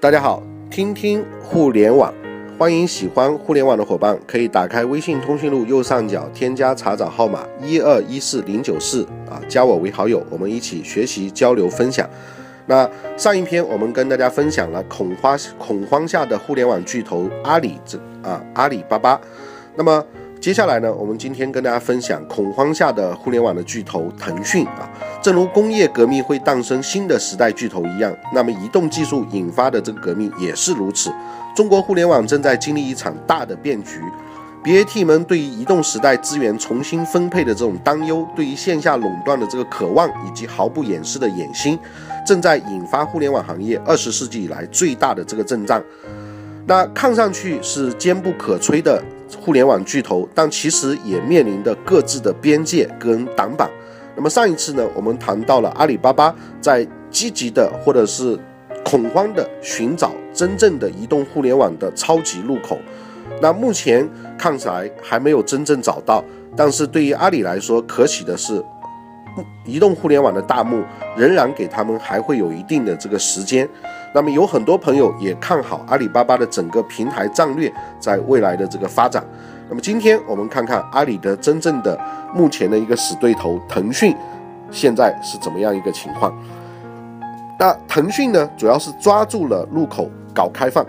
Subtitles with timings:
[0.00, 0.40] 大家好，
[0.70, 2.14] 听听互联网，
[2.56, 12.08] 欢迎喜欢互联网的伙伴可以打开微信通讯录右上角添加查找号码一二一四零九四啊，加我为好友，我们一起学习交流分享。
[12.66, 19.20] 那上一篇我们跟大家分享了恐慌恐慌下的互联网巨头阿里这啊阿里巴巴，
[19.74, 20.04] 那么。
[20.40, 24.88] 接下来呢，我们今天跟大家分享恐慌下的互联网的巨头腾讯啊，
[25.28, 31.12] 正如工业革命会诞生新的时代巨头一样，那么移动技术引发的这个革命也是如此。
[31.54, 34.00] 中国互联网正在经历一场大的变局
[34.64, 41.78] ，BAT 们对于移动时代资源重新分配的这种担忧，对于线下垄断的这个渴望，以及毫不掩饰的野心，
[42.26, 45.84] 正在引发互联网行业二十世纪以来最大的这个阵仗。
[46.64, 49.04] 那看上去是坚不可摧的。
[49.38, 53.68] 互联网巨头，但其实也面临着各自的边界跟挡板。
[54.18, 58.36] 那么上一次呢，我们谈到了阿里巴巴在积极的或者是
[58.84, 62.76] 恐慌的寻找真正的移动互联网的超级入口。
[63.40, 66.24] 那目前看起来还没有真正找到，
[66.56, 68.60] 但是对于阿里来说，可喜的是，
[69.64, 70.82] 移动互联网的大幕
[71.16, 73.68] 仍然给他们还会有一定的这个时间。
[74.12, 79.24] 那么有很多朋友也看好阿里巴巴的整个平台战略在未来的这个发展。
[79.68, 81.98] 那么今天我们看看阿里的真正的
[82.34, 84.14] 目前的一个死对头腾讯
[84.70, 86.34] 现在是怎么样一个情况？
[87.58, 90.84] 那腾讯呢，主要是抓住了入口搞开放。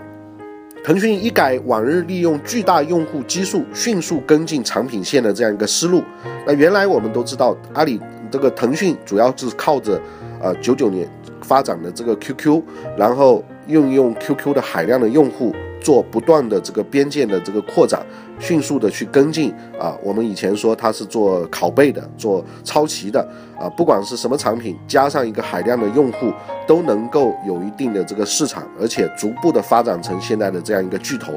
[0.82, 6.02] 腾讯一改往日利用巨大用户基数迅速跟进产品线的这样一个思路。
[6.46, 10.00] 那原来我们都知道，阿里这个腾讯主要是靠着
[10.40, 11.08] 呃九九年。
[11.42, 12.62] 发展的这个 QQ，
[12.96, 18.04] 然后运用 QQ 的海量的用户做不断的这个边界的这个扩展，
[18.38, 19.96] 迅速的去跟进啊。
[20.02, 23.20] 我们以前说它是做拷贝的，做抄袭的
[23.58, 26.32] 啊，不管是什么产品，加上一个海量的用户，
[26.66, 31.32] 都能够有一定的这个市场，而且逐步的发展成现在的这样一个巨头。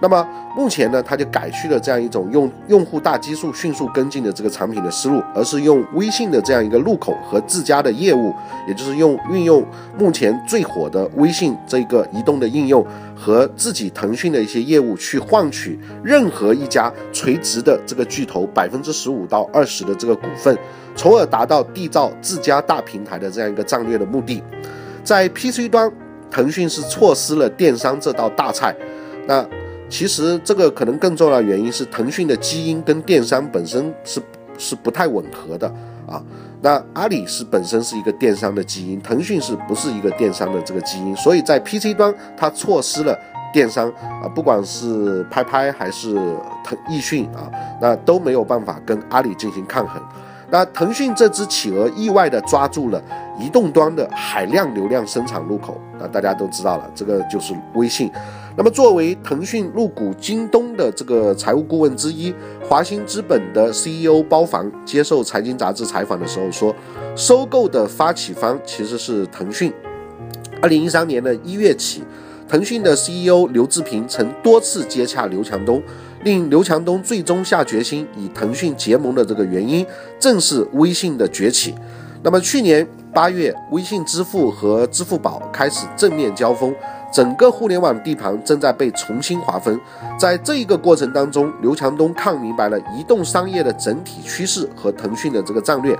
[0.00, 8.32] 那么目前呢，它就改去了这样一种用用户大基数迅速跟进的这个产品的思路，而是用微信的这样一个入口和自家的业务，
[8.68, 9.64] 也就是用运用
[9.98, 12.86] 目前最火的微信这个移动的应用
[13.16, 20.56] 和自己腾讯的一些业务去换取任何一家垂直的这个巨头百分之十五到二十的这个股份，
[20.94, 24.42] 从而达到缔造自家大平台的这样一个战略的目的。
[25.02, 25.90] 在 PC 端，
[26.30, 28.72] 腾讯是错失了电商这道大菜，
[29.26, 29.44] 那。
[29.88, 34.20] 其实这个可能更重要的原因是腾讯的基因跟电商本身是
[34.58, 35.66] 是不太吻合的
[36.06, 36.22] 啊。
[36.60, 41.14] 那阿里是本身是一个电商的基因，腾讯是不是一个电商的这个基因？
[41.16, 43.16] 所以在 PC 端它错失了
[43.52, 43.88] 电商
[44.22, 46.14] 啊，不管是拍拍还是
[46.64, 47.48] 腾易讯啊，
[47.80, 50.02] 那都没有办法跟阿里进行抗衡。
[50.50, 53.02] 那腾讯这只企鹅意外的抓住了
[53.38, 58.10] 移动端的海量流量生产入口，那大家都知道了，这个就是微信。
[58.56, 62.34] 那么作为腾讯入股京东的这个财务顾问之一，
[62.68, 66.74] 华兴资本的 CEO 包凡接受财经杂志采访的时候说，
[67.14, 69.72] 收购的发起方其实是腾讯。
[70.60, 72.02] 二零一三年的一月起，
[72.48, 75.80] 腾讯的 CEO 刘志平曾多次接洽刘强东。
[76.24, 79.86] 令刘强东最终下决心与腾讯结盟的这个原因，
[80.18, 81.74] 正是微信的崛起。
[82.22, 86.74] 那么去年八月，微信支付和支付宝开始正面交锋，
[87.12, 89.78] 整个互联网地盘正在被重新划分。
[90.18, 95.96] 在这一个过程当中，刘强东看明白了移动商业的整体趋势和腾讯的这个战略。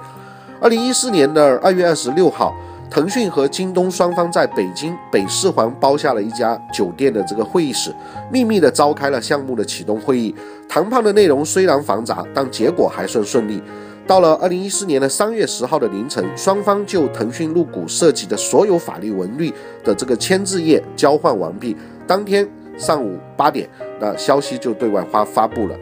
[0.60, 2.54] 二零一四年的二月二十六号。
[2.90, 7.94] 腾讯和京东双方在北京北四环包下了一家酒店的这个会议室，
[8.32, 10.34] 秘密的召开了项目的启动会议。
[10.68, 13.62] 谈判的内容虽然繁杂，但结果还算顺利。
[14.06, 19.52] 到了二零一四年的三月十号的凌晨，双方就腾讯入股涉及的所有法律文律
[19.84, 21.76] 的这个签字页交换完毕。
[22.06, 22.48] 当天
[22.78, 23.68] 上午八点，
[24.00, 25.76] 那消息就对外发发布了。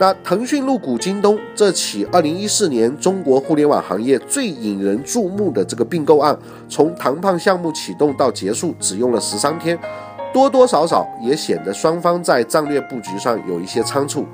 [0.00, 6.34] 那腾讯入股京东这起二零一四年中国互联网行业最引人注目的这个并购案，
[6.70, 9.78] 从谈判项目启动到结束只用了十三天，
[10.32, 14.24] 多多少少也显得双方在战略布局上有一些仓促。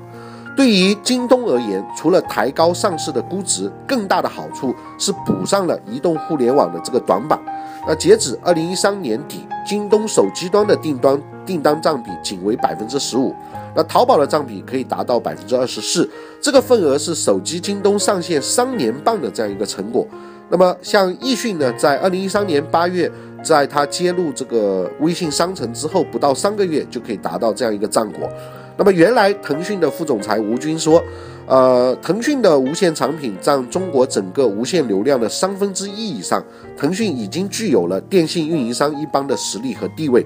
[0.55, 7.37] 对于京东而言，除了抬高上市的估值，更大的好处是补上了移动互联网的这个短板。
[7.85, 13.33] 那截止二零一三年底，京东手机端的订单订单占比仅为百分之十五。
[13.75, 16.07] 那淘宝的占比可以达到百分之二十四，
[16.39, 20.05] 这个份额是手机京东上线三年半的这样一个成果。
[20.49, 23.11] 那么像易讯呢，在二零一三年八月，
[23.43, 28.29] 在它接入这个微信商城之后，不到三个月就可以达到这样一个战果。
[28.77, 31.03] 那么原来腾讯的副总裁吴军说，
[31.47, 36.43] 呃，腾讯的无线产品占中国整个无线流量的三分之一以上，
[36.77, 40.25] 腾讯已经具有了电信运营商一般的实力和地位。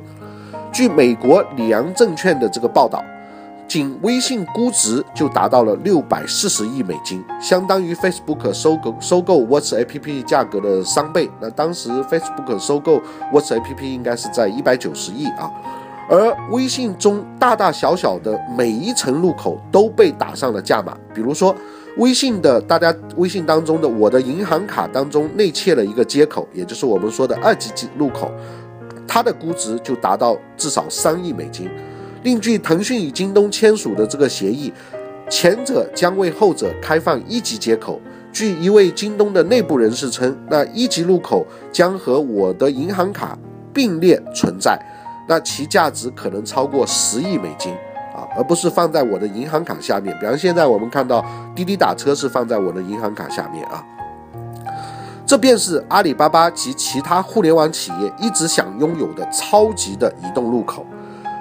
[0.72, 3.04] 据美国里昂证券的这个报道，
[3.68, 11.30] 仅微信估值就达到了六百四十亿美金，相当于 Facebook 收购收购 WhatsApp 价格的三倍。
[11.42, 13.02] 那当时 Facebook 收购
[13.34, 15.52] WhatsApp 应该是在一百九十亿啊。
[16.10, 21.56] 而微信中大大小小的每一层入口都被打上了价码，比如说
[21.98, 28.30] 微信的大家微信当中的我的银行卡当中内嵌了一个接口，也就是我们说的二级入口，
[29.08, 31.70] 它的估值就达到至少三亿美金。
[32.24, 34.72] 另据腾讯与京东签署的这个协议，
[35.30, 38.00] 前者将为后者开放一级接口。
[38.32, 43.38] 据一位京东的内部人士称，那一级入口将和我的银行卡
[43.74, 44.80] 并列存在。
[45.28, 47.74] 那其价值可能超过十亿美金
[48.14, 50.18] 啊，而不是放在我的银行卡下面。
[50.20, 51.26] 比方现在我们看到
[51.56, 53.84] 滴滴打车是放在我的银行卡下面啊，
[55.32, 60.86] 这便是阿里巴巴及其他互联网企业一直想拥有的超级的移动入口。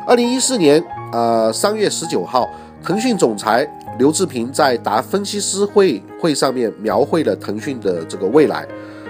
[0.07, 0.81] 二零一四年
[1.13, 2.49] 呃三月十九号，
[2.85, 8.65] 腾讯总裁刘志平在答分析师会会上面描绘了腾讯的这个未来。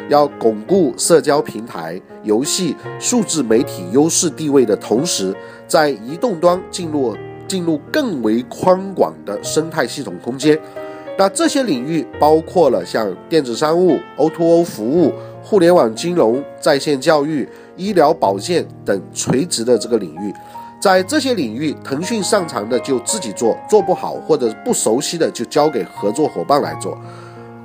[0.09, 5.37] 要巩固社交平台、游戏、数字媒体优势地位的同时，
[5.69, 7.15] 在移动端进入
[7.47, 10.59] 进入更为宽广的生态系统空间。
[11.21, 15.13] 那这些领域包括了像电子商务、O2O 服务、
[15.43, 17.47] 互联网金融、在线教育、
[17.77, 20.33] 医疗保健等垂直的这个领域。
[20.81, 26.97] 在这些领域，腾讯擅长的就自己做，做不好或者不熟悉的就交给合作伙伴来做。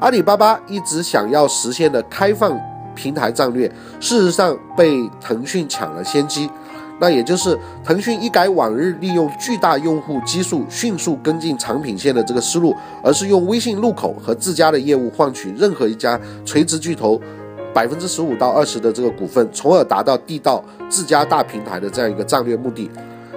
[0.02, 2.60] 阿里巴巴一直想要实现的开放
[2.94, 6.50] 平台战略，事实上被腾讯抢了先机。
[7.00, 17.20] 那也就是腾讯一改往日利用巨大用户基数迅速跟进产品线的这个思路，而是用微信入口和自家的业务换取任何一家垂直巨头
[17.74, 22.90] 百分之十五到二十的这个股份，从而达到地道自家大平台的这样一个战略目的。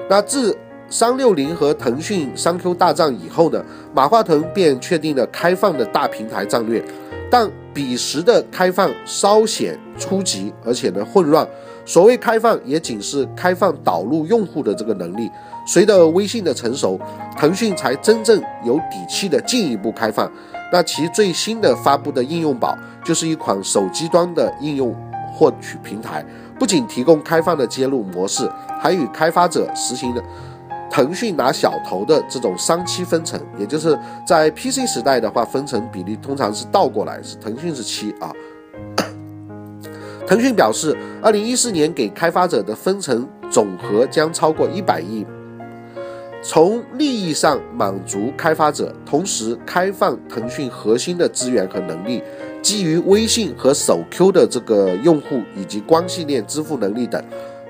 [0.09, 0.57] 那自
[0.89, 3.63] 三六零和腾讯三 Q 大战以后呢，
[3.93, 6.83] 马化腾便确定了开放的大平台战略，
[7.29, 11.47] 但彼时的开放稍显初级，而且呢混乱。
[11.87, 15.31] 所谓开放，也仅是开放导入用户的这个能力。
[15.65, 16.99] 随着微信的成熟，
[17.37, 20.29] 腾讯才真正有底气的进一步开放。
[20.73, 24.93] 那其最新的发布的应用宝，就是一款手机端的应用
[25.33, 26.27] 获取平台，
[26.59, 30.23] 不仅提供开放的接入模式，还与开发者实行了。
[30.91, 38.33] 腾讯拿小头的这种三七分成，也就是在 PC 时代的话，分成比例通常是倒过来，是腾讯是七啊。
[40.27, 45.25] 腾讯表示，二零一四年给开发者的分成总和将超过一百亿，
[46.43, 52.23] 从利益上满足开发者，同时开放腾讯核心的资源和能力，
[52.61, 57.23] 基于微信和手 Q 的这个用户以及光系链支付能力等。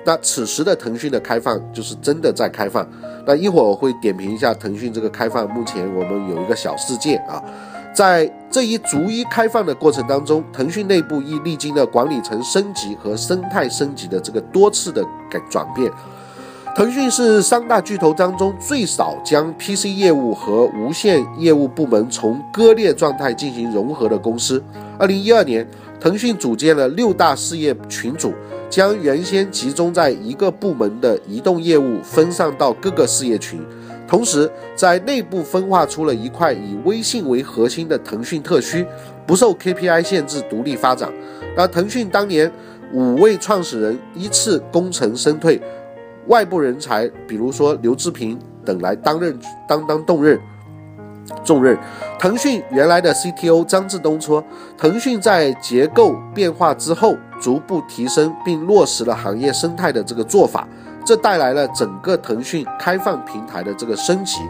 [0.09, 2.89] 那此时的腾讯的开放就是真的在开放。
[3.27, 5.47] 那一会儿我会点评一下腾讯这个开放。
[5.51, 7.45] 目前我们有一个小事件啊，
[7.95, 15.93] 在这一逐一开放的过程当中，腾讯内部亦历经了管理层升级和生态升级的这个多次的改转变。
[16.75, 24.65] 腾讯是三大巨头当中最少将 PC 业务和无线业务部门从割裂状态进行融合的公司。
[24.99, 25.69] 二零一二年，
[26.01, 28.33] 腾讯组建了六大事业群组。
[28.71, 33.61] 将原先集中在一个部门的移动业务分散到各个事业群，
[34.07, 38.87] 同时在内部分化出了一块以微信为核心的腾讯特区，
[39.27, 41.11] 不受 KPI 限制，独立发展。
[41.57, 42.51] 那腾讯当年
[42.93, 45.61] 五位创始人依次功成身退，
[46.27, 50.39] 外部人才比如说刘志平等来担任担当重任。
[51.45, 51.79] 重任。
[52.19, 54.43] 腾讯原来的 CTO 张志东说，
[54.77, 60.67] 腾讯在结构变化之后，逐步提升并落实了行业生态的这个做法，
[61.05, 64.41] 这带来了整个腾讯开放平台的这个升级。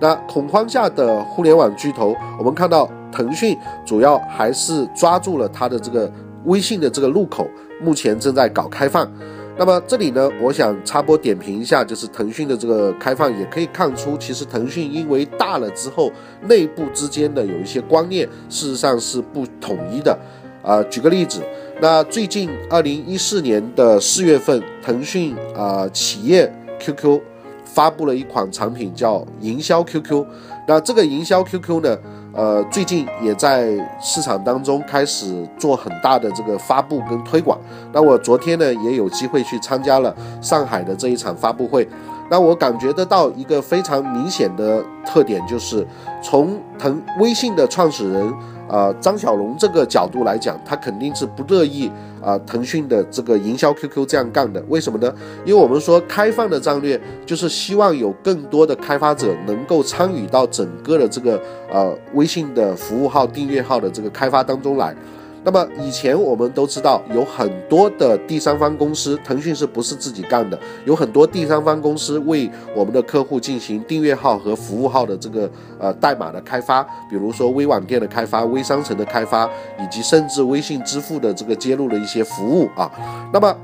[0.00, 6.10] 那恐慌下的互联网巨头，我们看到腾讯主要还是抓住了它的这个
[6.44, 7.46] 微信的这个入口，
[7.80, 9.08] 目前正在搞开放。
[9.56, 16.10] 那么这里呢，我想插播点评一下，就是腾讯的这个开放，也可以看出，其实腾讯因为大了之后，
[16.48, 20.18] 内部之间的有一些观念，事实上是不统一的。
[20.60, 21.40] 啊，举个例子，
[21.80, 27.20] 那最近二零一四年的四月份，腾讯啊企业 QQ
[27.64, 30.24] 发布了一款产品，叫营销 QQ。
[30.66, 31.98] 那这个营销 QQ 呢？
[32.34, 37.58] 呃，最近也在市场当中开始做很大的这个发布跟推广。
[37.92, 41.88] 那我昨天呢也有机会去参加了上海的这一场发布会。
[42.30, 45.86] 那我感觉得到一个非常明显的特点，就是
[46.22, 48.32] 从腾微信的创始人。
[48.66, 54.64] 啊，张小龙这个角度来讲，他肯定是不乐意啊，腾讯的这个营销 QQ 这样干的。
[54.68, 55.14] 为什么呢？
[55.44, 61.38] 因为我们说开放的战略就是希望有更多的开发者能够参与到整个的这个
[61.70, 64.96] 呃微信的服务号、订阅号的这个开发当中来。
[65.44, 70.58] 那么以前我们都知道有很多的第三方公司，腾讯是不是自己干的？
[70.86, 79.44] 有很多第三方公司为我们的客户进行订阅号和服务号的这个呃代码的开发，比如说微网店的开发、微商城的开发，
[79.78, 82.90] 以及甚至微信支付的这个接入的一些服务啊。
[83.30, 83.54] 那么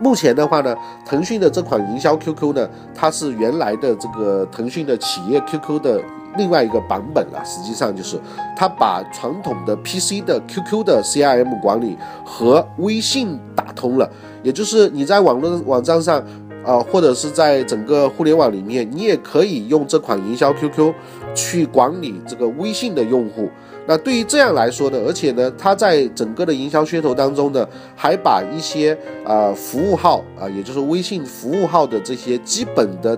[0.00, 0.76] 目前的话呢，
[1.06, 6.02] 腾讯的这款营销 QQ 呢，它是原来的这个腾讯的企业 QQ 的。
[6.36, 8.18] 另外一个版本啊，实际上就是
[8.56, 14.10] 它把传统的 PC 的 QQ 的 CRM 管理和微信打通了，
[14.42, 16.22] 也就是你在网络网站上，
[16.64, 20.92] 呃，或者是在整个互联网里面，你也可以用这款营销 QQ
[21.34, 23.48] 去管理这个微信的用户。
[23.86, 33.14] 那对于这样来说呢，而且呢，它在整个的营销噱头当中呢，还把一些呃服务号啊，也就是微信服务号的这些基本的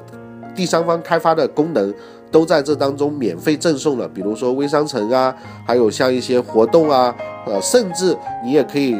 [0.56, 1.94] 第三方开发的功能。
[2.30, 7.14] 都在这当中免费赠送了，比如说微商城啊，还有像一些活动啊，
[7.46, 8.96] 呃，甚至你也可以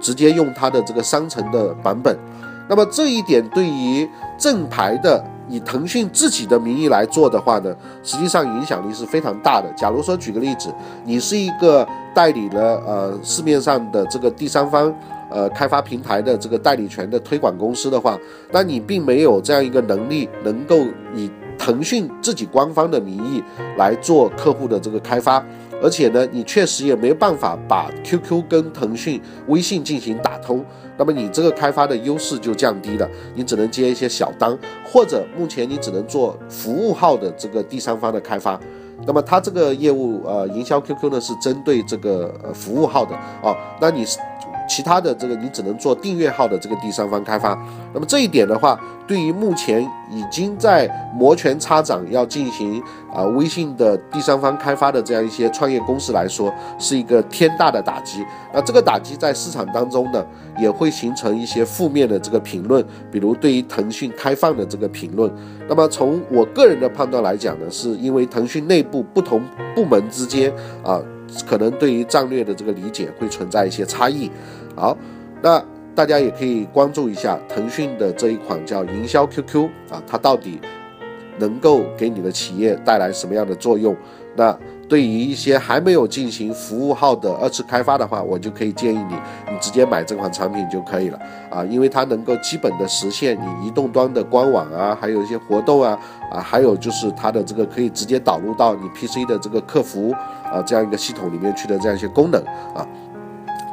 [0.00, 2.16] 直接用它的这个商城的版本。
[2.68, 4.08] 那么这一点对于
[4.38, 9.70] 正牌的以腾讯自己的名义来做的话呢，实际上影响力是非常大的。
[9.76, 10.72] 假如说举个例子，
[11.04, 14.90] 你是一个代理了呃市面上的这个第三方
[15.28, 18.18] 呃开发平台的这个代理权的推广公司的话，
[18.50, 20.78] 那你并没有这样一个能力能够
[21.14, 23.42] 以腾讯自己官方的名义
[23.76, 25.44] 来做客户的这个开发，
[25.82, 30.64] 而且呢，你确实也没办法把 QQ 跟腾讯微信进行打通，
[30.96, 38.58] 那么你这个开发的优势就降低了，你只能接一些小单，或者目前你只能做服务号的这个第三方的开发。
[39.06, 44.18] 那么它这个业务，呃，营销 QQ 呢是针对这个呃服务号的哦，那你是。
[44.68, 47.56] 其他的这个你只能做订阅号的这个第三方开发，
[47.92, 58.24] 那么这一点的话，对于目前已经在摩拳擦掌要进行啊微信的第三方开发的这样一些创业公司来说，是一个天大的打击。
[58.52, 60.24] 那这个打击在市场当中呢，
[60.58, 65.30] 也会形成一些负面的这个评论，比如对于腾讯开放的这个评论。
[65.68, 69.42] 那么从我个人的判断来讲呢，是因为腾讯内部不同
[69.74, 70.52] 部门之间
[70.82, 71.00] 啊。
[71.46, 74.30] 可能对于战略的这个理解会存在一些差异。
[74.74, 74.96] 好，
[75.42, 75.62] 那
[75.94, 80.60] 大家也可以关注一下腾讯的这一款叫营销 QQ 啊，它到底
[81.38, 83.96] 能够给你的企业带来什么样的作用？
[84.36, 84.58] 那。
[84.88, 89.14] 对于一些还没有进行服务号的二次开发的话，我就可以建议你，
[89.50, 91.18] 你直接买这款产品就可以了
[91.50, 95.98] 啊，因为它能够基本的实现你移动端的官网啊，还有一些活动啊，
[96.30, 100.12] 啊，还有就是它的这个可以直接导入到你 PC 的这个客服
[100.44, 102.42] 啊这样一个系统里面去的这样一些功能
[102.74, 102.86] 啊。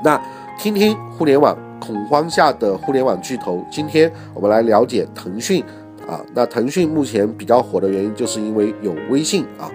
[0.03, 0.20] 那
[0.58, 5.63] 听听互联网恐慌下的互联网巨头，今天我们来了解腾讯
[6.08, 6.22] 啊。
[6.34, 9.70] 那腾讯目前比较火的原因，就是因为有微信啊。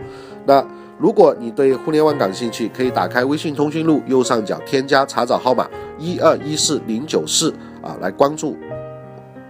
[0.44, 0.64] 那
[0.98, 8.56] 如果你对互联网感兴趣，可以打开微信通讯录右上角添加查找号码一二一四零九四啊来关注，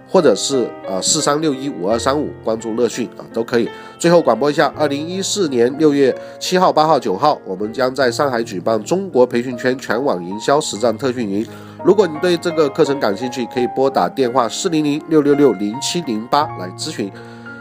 [0.09, 3.69] 或者是呃四三六一五二三五关注乐讯啊都可以。
[3.97, 11.47] 最后广播一下，二零一四年六月七号、八号、九号，我们将在上海举办中国培训圈全网营销实战特训营。
[11.85, 17.09] 如果你对这个课程感兴趣，可以拨打电话四零零六六六零七零八来咨询。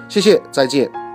[0.09, 1.06] 谢谢，再见。